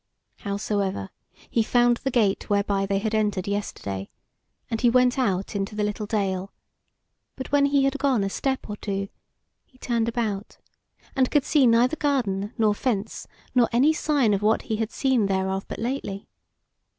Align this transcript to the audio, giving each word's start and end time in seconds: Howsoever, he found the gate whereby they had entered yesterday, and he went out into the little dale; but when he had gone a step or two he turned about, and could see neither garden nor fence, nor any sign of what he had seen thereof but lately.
Howsoever, 0.39 1.11
he 1.47 1.61
found 1.61 1.97
the 1.97 2.09
gate 2.09 2.49
whereby 2.49 2.87
they 2.87 2.97
had 2.97 3.13
entered 3.13 3.47
yesterday, 3.47 4.09
and 4.67 4.81
he 4.81 4.89
went 4.89 5.19
out 5.19 5.55
into 5.55 5.75
the 5.75 5.83
little 5.83 6.07
dale; 6.07 6.51
but 7.35 7.51
when 7.51 7.67
he 7.67 7.83
had 7.83 7.99
gone 7.99 8.23
a 8.23 8.29
step 8.31 8.67
or 8.67 8.75
two 8.77 9.09
he 9.63 9.77
turned 9.77 10.09
about, 10.09 10.57
and 11.15 11.29
could 11.29 11.45
see 11.45 11.67
neither 11.67 11.97
garden 11.97 12.51
nor 12.57 12.73
fence, 12.73 13.27
nor 13.53 13.69
any 13.71 13.93
sign 13.93 14.33
of 14.33 14.41
what 14.41 14.63
he 14.63 14.77
had 14.77 14.89
seen 14.91 15.27
thereof 15.27 15.67
but 15.67 15.77
lately. 15.77 16.27